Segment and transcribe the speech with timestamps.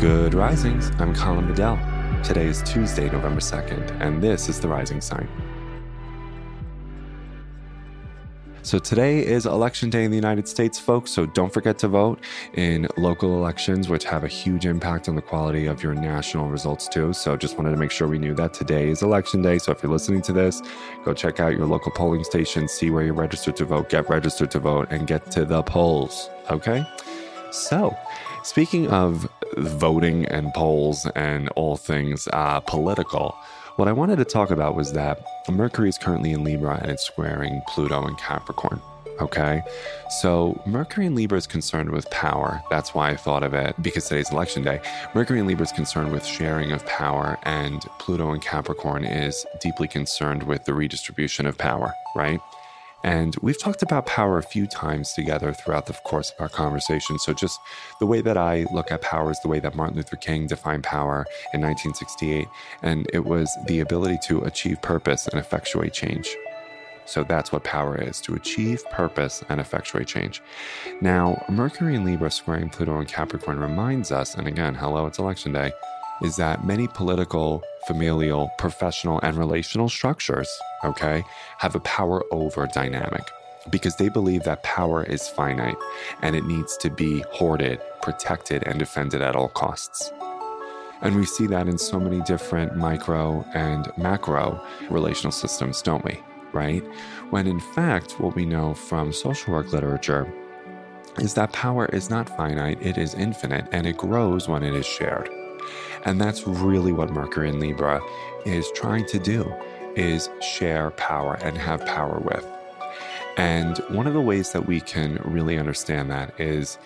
[0.00, 0.92] Good risings.
[1.00, 1.76] I'm Colin Bedell.
[2.22, 5.28] Today is Tuesday, November 2nd, and this is the rising sign.
[8.62, 11.10] So, today is election day in the United States, folks.
[11.10, 12.20] So, don't forget to vote
[12.54, 16.86] in local elections, which have a huge impact on the quality of your national results,
[16.86, 17.12] too.
[17.12, 19.58] So, just wanted to make sure we knew that today is election day.
[19.58, 20.62] So, if you're listening to this,
[21.04, 24.52] go check out your local polling station, see where you're registered to vote, get registered
[24.52, 26.30] to vote, and get to the polls.
[26.52, 26.86] Okay?
[27.50, 27.96] So,
[28.44, 33.36] speaking of voting and polls and all things uh, political,
[33.76, 37.06] what I wanted to talk about was that Mercury is currently in Libra and it's
[37.06, 38.80] squaring Pluto and Capricorn.
[39.20, 39.62] Okay.
[40.20, 42.62] So Mercury in Libra is concerned with power.
[42.70, 44.80] That's why I thought of it because today's election day.
[45.14, 49.88] Mercury in Libra is concerned with sharing of power, and Pluto in Capricorn is deeply
[49.88, 52.40] concerned with the redistribution of power, right?
[53.04, 57.18] And we've talked about power a few times together throughout the course of our conversation.
[57.18, 57.60] So, just
[58.00, 60.84] the way that I look at power is the way that Martin Luther King defined
[60.84, 61.24] power
[61.54, 62.48] in 1968.
[62.82, 66.36] And it was the ability to achieve purpose and effectuate change.
[67.04, 70.42] So, that's what power is to achieve purpose and effectuate change.
[71.00, 75.52] Now, Mercury in Libra squaring Pluto and Capricorn reminds us, and again, hello, it's election
[75.52, 75.70] day,
[76.22, 80.48] is that many political familial, professional, and relational structures,
[80.84, 81.24] okay,
[81.56, 83.30] have a power over dynamic
[83.70, 85.76] because they believe that power is finite
[86.22, 90.12] and it needs to be hoarded, protected, and defended at all costs.
[91.00, 96.20] And we see that in so many different micro and macro relational systems, don't we?
[96.52, 96.84] Right?
[97.30, 100.30] When in fact, what we know from social work literature
[101.18, 104.86] is that power is not finite, it is infinite, and it grows when it is
[104.86, 105.30] shared.
[106.04, 108.00] And that's really what Mercury in Libra
[108.44, 109.52] is trying to do
[109.96, 112.46] is share power and have power with.
[113.36, 116.78] And one of the ways that we can really understand that is,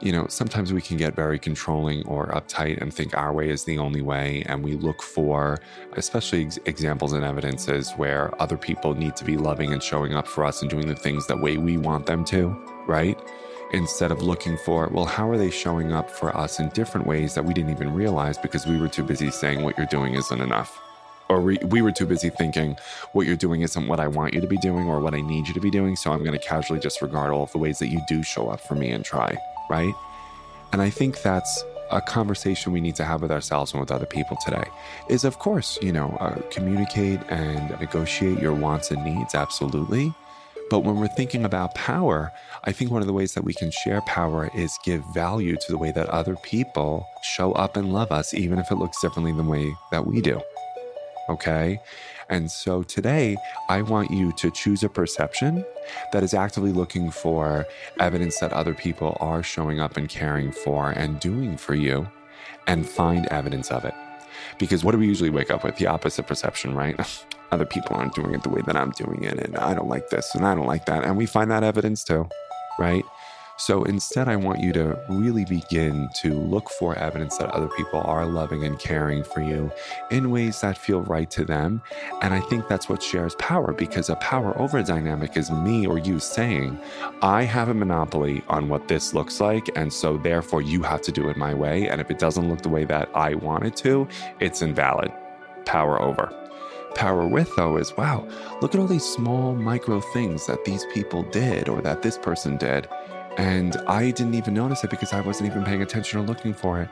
[0.00, 3.64] you know, sometimes we can get very controlling or uptight and think our way is
[3.64, 4.42] the only way.
[4.46, 5.58] And we look for,
[5.96, 10.26] especially ex- examples and evidences where other people need to be loving and showing up
[10.26, 12.48] for us and doing the things that way we want them to,
[12.86, 13.18] right?
[13.72, 17.34] Instead of looking for, well, how are they showing up for us in different ways
[17.34, 20.40] that we didn't even realize because we were too busy saying what you're doing isn't
[20.40, 20.80] enough?
[21.28, 22.76] Or we, we were too busy thinking
[23.12, 25.46] what you're doing isn't what I want you to be doing or what I need
[25.46, 25.94] you to be doing.
[25.96, 28.60] So I'm going to casually disregard all of the ways that you do show up
[28.60, 29.36] for me and try,
[29.68, 29.92] right?
[30.72, 34.06] And I think that's a conversation we need to have with ourselves and with other
[34.06, 34.64] people today
[35.08, 40.14] is, of course, you know, uh, communicate and negotiate your wants and needs, absolutely.
[40.70, 42.30] But when we're thinking about power,
[42.64, 45.72] I think one of the ways that we can share power is give value to
[45.72, 49.32] the way that other people show up and love us, even if it looks differently
[49.32, 50.40] than the way that we do.
[51.30, 51.80] Okay?
[52.28, 53.38] And so today,
[53.70, 55.64] I want you to choose a perception
[56.12, 57.66] that is actively looking for
[57.98, 62.06] evidence that other people are showing up and caring for and doing for you,
[62.66, 63.94] and find evidence of it.
[64.58, 65.76] Because what do we usually wake up with?
[65.76, 66.98] The opposite perception, right?
[67.50, 70.10] other people aren't doing it the way that I'm doing it, and I don't like
[70.10, 71.04] this and I don't like that.
[71.04, 72.28] And we find that evidence too,
[72.78, 73.04] right?
[73.58, 78.00] So instead, I want you to really begin to look for evidence that other people
[78.00, 79.72] are loving and caring for you
[80.12, 81.82] in ways that feel right to them.
[82.22, 85.98] And I think that's what shares power because a power over dynamic is me or
[85.98, 86.78] you saying,
[87.20, 89.68] I have a monopoly on what this looks like.
[89.74, 91.88] And so therefore, you have to do it my way.
[91.88, 94.06] And if it doesn't look the way that I want it to,
[94.38, 95.12] it's invalid.
[95.64, 96.32] Power over
[96.94, 98.26] power with, though, is wow,
[98.60, 102.56] look at all these small micro things that these people did or that this person
[102.56, 102.88] did.
[103.36, 106.82] And I didn't even notice it because I wasn't even paying attention or looking for
[106.82, 106.88] it.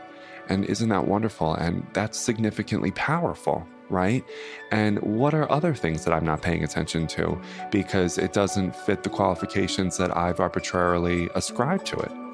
[0.48, 1.54] And isn't that wonderful?
[1.54, 4.24] And that's significantly powerful, right?
[4.70, 7.40] And what are other things that I'm not paying attention to
[7.72, 12.25] because it doesn't fit the qualifications that I've arbitrarily ascribed to it?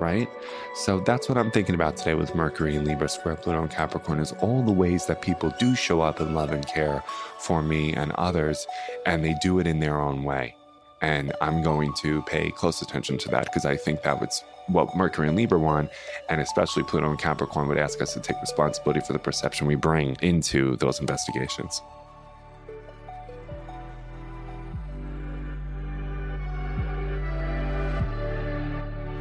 [0.00, 0.28] Right?
[0.74, 4.20] So that's what I'm thinking about today with Mercury and Libra square Pluto and Capricorn
[4.20, 7.02] is all the ways that people do show up and love and care
[7.38, 8.66] for me and others,
[9.04, 10.56] and they do it in their own way.
[11.02, 14.96] And I'm going to pay close attention to that because I think that was what
[14.96, 15.90] Mercury and Libra want,
[16.28, 19.74] and especially Pluto and Capricorn would ask us to take responsibility for the perception we
[19.74, 21.82] bring into those investigations.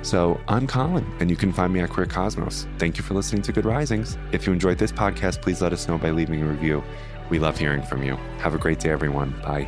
[0.05, 2.67] So I'm Colin, and you can find me at Queer Cosmos.
[2.77, 4.19] Thank you for listening to Good Risings.
[4.31, 6.83] If you enjoyed this podcast, please let us know by leaving a review.
[7.31, 8.15] We love hearing from you.
[8.37, 9.31] Have a great day, everyone.
[9.41, 9.67] Bye.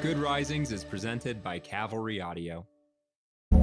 [0.00, 2.66] Good Risings is presented by Cavalry Audio.